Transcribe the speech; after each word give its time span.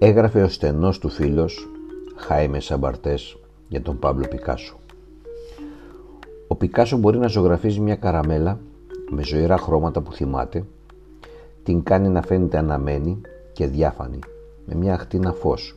έγραφε 0.00 0.42
ο 0.42 0.48
στενός 0.48 0.98
του 0.98 1.08
φίλος 1.08 1.68
Χάιμες 2.16 2.64
Σαμπαρτές 2.64 3.36
για 3.68 3.82
τον 3.82 3.98
Παύλο 3.98 4.28
Πικάσο. 4.28 4.76
Ο 6.46 6.54
Πικάσο 6.54 6.96
μπορεί 6.96 7.18
να 7.18 7.26
ζωγραφίζει 7.26 7.80
μια 7.80 7.96
καραμέλα 7.96 8.60
με 9.10 9.22
ζωηρά 9.22 9.58
χρώματα 9.58 10.00
που 10.00 10.12
θυμάται, 10.12 10.64
την 11.62 11.82
κάνει 11.82 12.08
να 12.08 12.22
φαίνεται 12.22 12.58
αναμένη 12.58 13.20
και 13.52 13.66
διάφανη, 13.66 14.18
με 14.66 14.74
μια 14.74 14.94
αχτίνα 14.94 15.32
φως. 15.32 15.76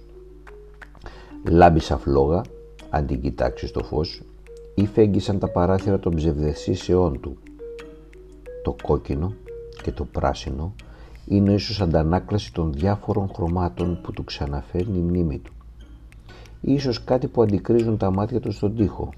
Λάμπει 1.50 1.80
σαν 1.80 2.00
φλόγα, 2.00 2.42
αν 2.90 3.06
την 3.06 3.22
κοιτάξει 3.22 3.68
στο 3.68 3.84
φως, 3.84 4.22
ή 4.76 4.86
φέγγισαν 4.86 5.40
τα 5.40 5.48
παράθυρα 5.52 6.00
των 6.00 6.16
ψευδεσίσεών 6.16 7.20
του. 7.20 7.38
Το 8.64 8.76
κόκκινο 8.84 9.34
και 9.84 9.92
το 9.92 10.06
πράσινο 10.06 10.76
είναι 11.26 11.54
ίσως 11.54 11.82
αντανάκλαση 11.82 12.54
των 12.54 12.74
διάφορων 12.74 13.30
χρωμάτων 13.36 14.00
που 14.04 14.12
του 14.12 14.24
ξαναφέρνει 14.24 14.98
η 14.98 15.02
μνήμη 15.02 15.38
του. 15.38 15.54
Ίσως 16.62 17.04
κάτι 17.04 17.28
που 17.28 17.42
αντικρίζουν 17.42 17.98
τα 17.98 18.12
μάτια 18.12 18.40
του 18.40 18.52
στον 18.52 18.76
τοίχο 18.76 19.10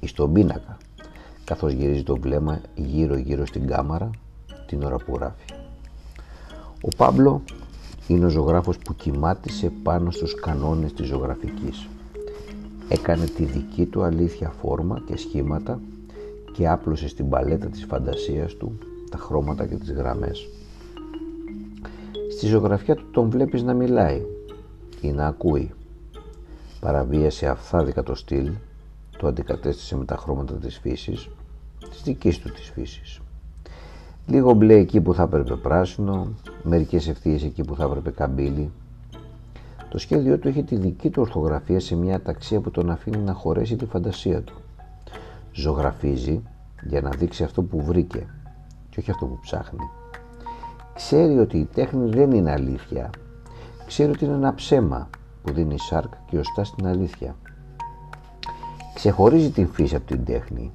ή 0.00 0.06
στον 0.06 0.32
πίνακα, 0.32 0.76
καθώς 1.44 1.72
γυρίζει 1.72 2.02
το 2.02 2.16
βλέμμα 2.16 2.60
γύρω 2.74 3.16
γύρω 3.16 3.46
στην 3.46 3.66
κάμαρα 3.66 4.10
την 4.66 4.82
ώρα 4.82 4.96
που 4.96 5.14
γράφει. 5.14 5.44
Ο 6.82 6.88
Πάμπλο 6.96 7.42
είναι 8.08 8.24
ο 8.24 8.28
ζωγράφος 8.28 8.78
που 8.78 8.94
κοιμάτισε 8.94 9.72
πάνω 9.82 10.10
στους 10.10 10.34
κανόνες 10.34 10.92
της 10.92 11.06
ζωγραφικής. 11.06 11.88
Έκανε 12.88 13.24
τη 13.24 13.44
δική 13.44 13.86
του 13.86 14.02
αλήθεια 14.02 14.52
φόρμα 14.60 15.02
και 15.06 15.16
σχήματα 15.16 15.80
και 16.52 16.68
άπλωσε 16.68 17.08
στην 17.08 17.28
παλέτα 17.28 17.66
της 17.66 17.84
φαντασίας 17.84 18.54
του 18.54 18.78
τα 19.10 19.18
χρώματα 19.18 19.66
και 19.66 19.74
τις 19.74 19.92
γραμμές. 19.92 20.48
Στη 22.40 22.48
ζωγραφιά 22.48 22.94
του 22.94 23.10
τον 23.10 23.30
βλέπεις 23.30 23.62
να 23.62 23.74
μιλάει 23.74 24.22
ή 25.00 25.12
να 25.12 25.26
ακούει. 25.26 25.70
Παραβίασε 26.80 27.48
αφθάδικα 27.48 28.02
το 28.02 28.14
στυλ, 28.14 28.52
το 29.18 29.26
αντικατέστησε 29.26 29.96
με 29.96 30.04
τα 30.04 30.16
χρώματα 30.16 30.54
της 30.54 30.78
φύσης, 30.78 31.28
της 31.90 32.02
δικής 32.02 32.38
του 32.38 32.52
της 32.52 32.70
φύσης. 32.70 33.20
Λίγο 34.26 34.52
μπλε 34.52 34.74
εκεί 34.74 35.00
που 35.00 35.14
θα 35.14 35.22
έπρεπε 35.22 35.56
πράσινο, 35.56 36.28
μερικές 36.62 37.08
ευθείες 37.08 37.42
εκεί 37.42 37.64
που 37.64 37.76
θα 37.76 37.84
έπρεπε 37.84 38.10
καμπύλι. 38.10 38.70
Το 39.88 39.98
σχέδιό 39.98 40.38
του 40.38 40.48
έχει 40.48 40.62
τη 40.62 40.76
δική 40.76 41.10
του 41.10 41.22
ορθογραφία 41.22 41.80
σε 41.80 41.96
μια 41.96 42.22
ταξία 42.22 42.60
που 42.60 42.70
τον 42.70 42.90
αφήνει 42.90 43.18
να 43.18 43.32
χωρέσει 43.32 43.76
τη 43.76 43.86
φαντασία 43.86 44.42
του. 44.42 44.54
Ζωγραφίζει 45.52 46.42
για 46.82 47.00
να 47.00 47.10
δείξει 47.10 47.44
αυτό 47.44 47.62
που 47.62 47.82
βρήκε 47.82 48.26
και 48.90 49.00
όχι 49.00 49.10
αυτό 49.10 49.26
που 49.26 49.38
ψάχνει. 49.42 49.99
Ξέρει 51.02 51.38
ότι 51.38 51.58
η 51.58 51.68
τέχνη 51.74 52.10
δεν 52.10 52.30
είναι 52.30 52.50
αλήθεια. 52.50 53.10
Ξέρει 53.86 54.10
ότι 54.10 54.24
είναι 54.24 54.34
ένα 54.34 54.54
ψέμα 54.54 55.08
που 55.42 55.52
δίνει 55.52 55.78
σάρκα 55.78 56.18
και 56.30 56.38
οστά 56.38 56.64
στην 56.64 56.86
αλήθεια. 56.86 57.36
Ξεχωρίζει 58.94 59.50
την 59.50 59.68
φύση 59.68 59.94
από 59.94 60.06
την 60.06 60.24
τέχνη, 60.24 60.72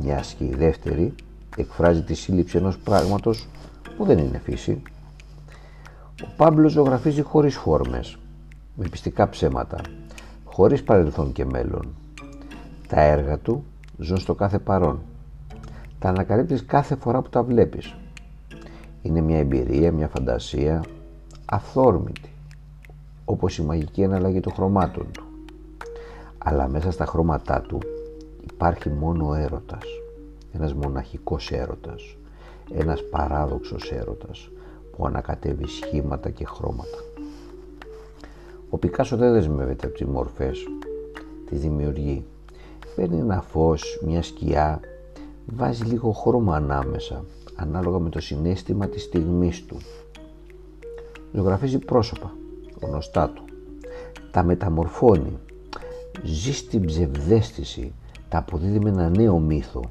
μιας 0.00 0.34
και 0.38 0.44
η 0.44 0.54
δεύτερη 0.54 1.14
εκφράζει 1.56 2.02
τη 2.02 2.14
σύλληψη 2.14 2.56
ενός 2.56 2.78
πράγματος 2.78 3.48
που 3.96 4.04
δεν 4.04 4.18
είναι 4.18 4.38
φύση. 4.38 4.82
Ο 6.22 6.28
Πάμπλος 6.36 6.72
ζωγραφίζει 6.72 7.22
χωρίς 7.22 7.56
φόρμες, 7.56 8.18
με 8.74 8.88
πιστικά 8.88 9.28
ψέματα, 9.28 9.80
χωρίς 10.44 10.82
παρελθόν 10.82 11.32
και 11.32 11.44
μέλλον. 11.44 11.94
Τα 12.88 13.00
έργα 13.00 13.38
του 13.38 13.64
ζουν 13.98 14.18
στο 14.18 14.34
κάθε 14.34 14.58
παρόν. 14.58 15.02
Τα 15.98 16.08
ανακαλύπτεις 16.08 16.64
κάθε 16.64 16.94
φορά 16.96 17.22
που 17.22 17.28
τα 17.28 17.42
βλέπεις. 17.42 17.94
Είναι 19.02 19.20
μια 19.20 19.38
εμπειρία, 19.38 19.92
μια 19.92 20.08
φαντασία 20.08 20.84
αυθόρμητη, 21.44 22.32
όπως 23.24 23.58
η 23.58 23.62
μαγική 23.62 24.02
εναλλαγή 24.02 24.40
των 24.40 24.52
χρωμάτων 24.52 25.06
του. 25.12 25.22
Αλλά 26.38 26.68
μέσα 26.68 26.90
στα 26.90 27.06
χρώματά 27.06 27.60
του 27.60 27.78
υπάρχει 28.52 28.88
μόνο 28.88 29.28
ο 29.28 29.34
έρωτας, 29.34 29.84
ένας 30.52 30.74
μοναχικός 30.74 31.50
έρωτας, 31.50 32.16
ένας 32.74 33.02
παράδοξος 33.10 33.92
έρωτας 33.92 34.50
που 34.96 35.06
ανακατεύει 35.06 35.66
σχήματα 35.66 36.30
και 36.30 36.44
χρώματα. 36.44 36.98
Ο 38.70 38.78
Πικάσο 38.78 39.16
δεν 39.16 39.32
δεσμεύεται 39.32 39.86
από 39.86 39.96
τις 39.96 40.06
μορφές, 40.06 40.66
τις 41.48 41.60
δημιουργεί. 41.60 42.24
Παίρνει 42.96 43.18
ένα 43.18 43.42
φως, 43.42 44.00
μια 44.06 44.22
σκιά, 44.22 44.80
βάζει 45.46 45.84
λίγο 45.84 46.12
χρώμα 46.12 46.56
ανάμεσα 46.56 47.24
ανάλογα 47.60 47.98
με 47.98 48.10
το 48.10 48.20
συνέστημα 48.20 48.88
της 48.88 49.02
στιγμής 49.02 49.64
του. 49.64 49.76
Ζωγραφίζει 51.32 51.78
πρόσωπα, 51.78 52.34
γνωστά 52.80 53.28
του. 53.28 53.44
Τα 54.30 54.42
μεταμορφώνει. 54.42 55.38
Ζει 56.22 56.52
στην 56.52 56.86
ψευδέστηση. 56.86 57.92
Τα 58.28 58.38
αποδίδει 58.38 58.78
με 58.78 58.88
ένα 58.88 59.08
νέο 59.08 59.38
μύθο. 59.38 59.82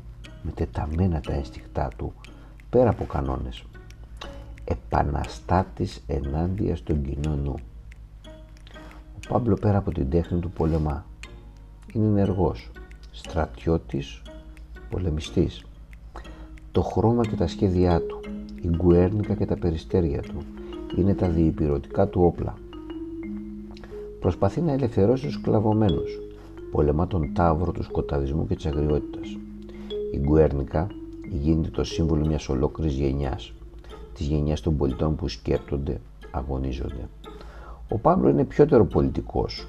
Με 0.42 0.52
τεταμένα 0.52 1.20
τα 1.20 1.34
αισθηκτά 1.34 1.90
του. 1.98 2.14
Πέρα 2.70 2.90
από 2.90 3.06
κανόνες. 3.06 3.64
Επαναστάτης 4.64 6.04
ενάντια 6.08 6.76
στον 6.76 7.04
κοινό 7.04 7.36
νου. 7.36 7.56
Ο 9.16 9.34
Πάμπλο 9.34 9.56
πέρα 9.56 9.78
από 9.78 9.92
την 9.92 10.10
τέχνη 10.10 10.40
του 10.40 10.52
πολεμά. 10.52 11.06
Είναι 11.94 12.06
ενεργός. 12.06 12.72
Στρατιώτης, 13.12 14.22
πολεμιστής 14.90 15.64
το 16.72 16.82
χρώμα 16.82 17.26
και 17.26 17.36
τα 17.36 17.48
σχέδιά 17.48 18.02
του, 18.02 18.20
η 18.62 18.68
γκουέρνικα 18.68 19.34
και 19.34 19.46
τα 19.46 19.58
περιστέρια 19.58 20.22
του, 20.22 20.38
είναι 20.98 21.14
τα 21.14 21.30
διυπηρωτικά 21.30 22.08
του 22.08 22.22
όπλα. 22.24 22.58
Προσπαθεί 24.20 24.62
να 24.62 24.72
ελευθερώσει 24.72 25.26
τους 25.26 25.34
σκλαβωμένους, 25.34 26.20
πολεμά 26.72 27.08
τον 27.08 27.34
τάβρο 27.34 27.72
του 27.72 27.84
σκοταδισμού 27.84 28.48
και 28.48 28.56
της 28.56 28.66
αγριότητας. 28.66 29.38
Η 30.12 30.18
γκουέρνικα 30.18 30.88
γίνεται 31.30 31.70
το 31.70 31.84
σύμβολο 31.84 32.26
μιας 32.26 32.50
ολόκληρης 32.50 32.94
γενιάς, 32.94 33.54
της 34.14 34.28
γενιάς 34.28 34.62
των 34.62 34.78
πολιτών 34.78 35.16
που 35.16 35.28
σκέπτονται, 35.28 36.00
αγωνίζονται. 36.32 37.10
Ο 37.90 37.98
Πάμπλο 37.98 38.30
είναι 38.30 38.44
πιότερο 38.44 38.86
πολιτικός. 38.86 39.68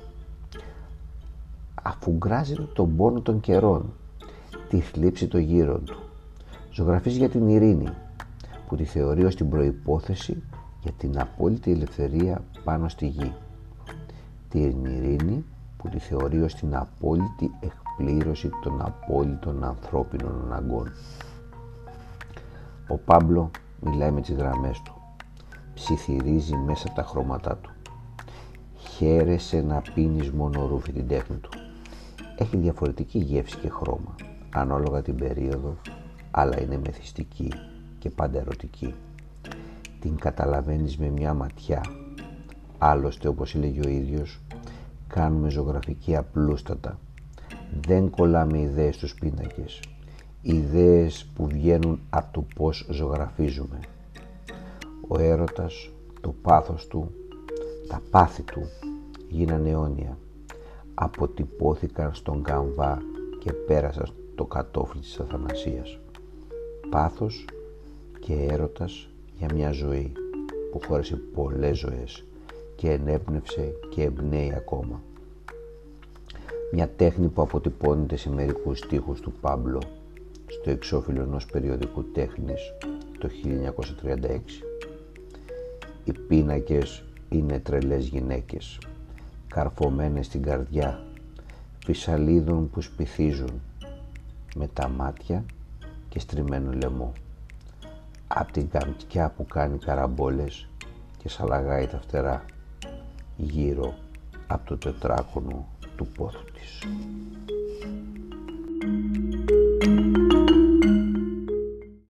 Αφουγκράζεται 1.83 2.69
τον 2.73 2.97
πόνο 2.97 3.21
των 3.21 3.41
καιρών, 3.41 3.85
τη 4.69 4.81
θλίψη 4.81 5.27
των 5.27 5.41
γύρων 5.41 5.85
του, 5.85 5.99
Ζωγραφίζει 6.73 7.19
για 7.19 7.29
την 7.29 7.49
ειρήνη 7.49 7.89
που 8.69 8.77
τη 8.77 8.85
θεωρεί 8.85 9.25
ως 9.25 9.35
την 9.35 9.49
προϋπόθεση 9.49 10.43
για 10.83 10.93
την 10.93 11.21
απόλυτη 11.21 11.71
ελευθερία 11.71 12.45
πάνω 12.65 12.89
στη 12.89 13.07
γη. 13.07 13.33
Την 14.49 14.85
ειρήνη 14.85 15.45
που 15.77 15.89
τη 15.89 15.99
θεωρεί 15.99 16.43
ως 16.43 16.55
την 16.55 16.77
απόλυτη 16.77 17.51
εκπλήρωση 17.61 18.51
των 18.63 18.83
απόλυτων 18.83 19.65
ανθρώπινων 19.65 20.43
αναγκών. 20.45 20.93
Ο 22.89 22.97
Πάμπλο 22.97 23.51
μιλάει 23.81 24.11
με 24.11 24.21
τις 24.21 24.35
γραμμές 24.35 24.83
του. 24.83 24.95
Ψιθυρίζει 25.75 26.57
μέσα 26.57 26.87
από 26.87 26.97
τα 26.97 27.03
χρώματά 27.03 27.57
του. 27.57 27.71
Χαίρεσαι 28.77 29.61
να 29.61 29.83
πίνεις 29.95 30.31
μόνο 30.31 30.67
ρούφι 30.67 30.93
την 30.93 31.09
τέχνη 31.09 31.37
του. 31.37 31.51
Έχει 32.37 32.57
διαφορετική 32.57 33.19
γεύση 33.19 33.57
και 33.59 33.69
χρώμα, 33.69 34.15
ανάλογα 34.55 35.03
την 35.03 35.17
περίοδο 35.17 35.77
αλλά 36.31 36.63
είναι 36.63 36.79
μεθυστική 36.79 37.53
και 37.99 38.11
πάντα 38.11 38.39
ερωτική. 38.39 38.95
Την 40.01 40.17
καταλαβαίνεις 40.17 40.97
με 40.97 41.09
μια 41.09 41.35
ματιά. 41.35 41.81
Άλλωστε, 42.79 43.29
όπως 43.29 43.55
έλεγε 43.55 43.81
ο 43.87 43.89
ίδιος, 43.89 44.41
κάνουμε 45.09 45.51
ζωγραφική 45.51 46.17
απλούστατα. 46.17 46.99
Δεν 47.81 48.11
κολλάμε 48.11 48.59
ιδέες 48.61 48.95
στους 48.95 49.15
πίνακες. 49.15 49.81
Ιδέες 50.43 51.27
που 51.35 51.47
βγαίνουν 51.47 52.01
από 52.11 52.33
το 52.33 52.45
πώς 52.55 52.87
ζωγραφίζουμε. 52.91 53.81
Ο 55.09 55.19
έρωτας, 55.21 55.91
το 56.21 56.35
πάθος 56.43 56.87
του, 56.87 57.11
τα 57.89 58.03
πάθη 58.11 58.43
του 58.43 58.63
γίνανε 59.29 59.69
αιώνια. 59.69 60.19
Αποτυπώθηκαν 60.95 62.15
στον 62.15 62.43
καμβά 62.43 63.03
και 63.39 63.53
πέρασαν 63.53 64.13
το 64.35 64.45
κατόφλι 64.45 65.01
της 65.01 65.21
αθανασίας 65.21 65.99
πάθος 66.91 67.45
και 68.21 68.33
έρωτας 68.33 69.09
για 69.39 69.49
μια 69.55 69.73
ζωή 69.73 70.13
που 70.73 70.81
χώρεσε 70.87 71.17
πολλές 71.17 71.79
ζωές 71.79 72.25
και 72.77 72.91
ενέπνευσε 72.91 73.73
και 73.91 74.03
εμπνέει 74.03 74.53
ακόμα. 74.55 75.03
Μια 76.73 76.89
τέχνη 76.97 77.29
που 77.29 77.43
αποτυπώνεται 77.43 78.17
σε 78.17 78.31
μερικούς 78.31 78.79
στίχους 78.79 79.21
του 79.21 79.33
Πάμπλο 79.41 79.83
στο 80.47 80.71
εξώφυλλο 80.71 81.23
ενός 81.23 81.47
περιοδικού 81.47 82.05
τέχνης 82.05 82.61
το 83.19 83.29
1936. 83.29 84.39
Οι 86.05 86.13
πίνακες 86.13 87.05
είναι 87.29 87.59
τρελές 87.59 88.07
γυναίκες, 88.07 88.79
καρφωμένες 89.49 90.27
στην 90.27 90.43
καρδιά, 90.43 91.05
φυσαλίδων 91.85 92.71
που 92.71 92.81
σπιθίζουν 92.81 93.61
με 94.55 94.69
τα 94.73 94.89
μάτια 94.89 95.45
και 96.11 96.19
στριμμένο 96.19 96.73
λαιμό. 96.73 97.13
από 98.27 98.53
την 98.53 98.69
καμπτιά 98.71 99.33
που 99.37 99.47
κάνει 99.47 99.79
καραμπόλες 99.79 100.69
και 101.19 101.29
σαλαγάει 101.29 101.87
τα 101.87 102.01
φτερά 102.01 102.45
γύρω 103.37 103.95
από 104.47 104.65
το 104.65 104.77
τετράκονο 104.77 105.69
του 105.97 106.07
πόθου 106.07 106.45
της. 106.45 106.79